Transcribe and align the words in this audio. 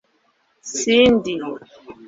Cindy 0.73 1.45